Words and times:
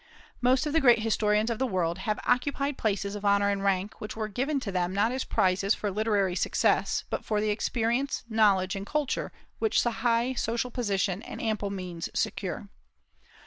Most 0.41 0.65
of 0.65 0.73
the 0.73 0.81
great 0.81 1.03
historians 1.03 1.51
of 1.51 1.59
the 1.59 1.67
world 1.67 1.99
have 1.99 2.19
occupied 2.25 2.75
places 2.75 3.13
of 3.13 3.23
honor 3.23 3.51
and 3.51 3.63
rank, 3.63 4.01
which 4.01 4.15
were 4.15 4.27
given 4.27 4.59
to 4.61 4.71
them 4.71 4.95
not 4.95 5.11
as 5.11 5.23
prizes 5.23 5.75
for 5.75 5.91
literary 5.91 6.35
successes, 6.35 7.03
but 7.11 7.23
for 7.23 7.39
the 7.39 7.51
experience, 7.51 8.23
knowledge, 8.27 8.75
and 8.75 8.87
culture 8.87 9.31
which 9.59 9.83
high 9.83 10.33
social 10.33 10.71
position 10.71 11.21
and 11.21 11.39
ample 11.39 11.69
means 11.69 12.09
secure. 12.15 12.67